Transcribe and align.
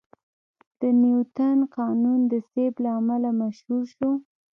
د 0.79 0.81
نیوتن 1.01 1.57
قانون 1.77 2.19
د 2.31 2.33
سیب 2.49 2.73
له 2.83 2.89
امله 2.99 3.29
مشهور 3.41 3.83
شو. 3.95 4.11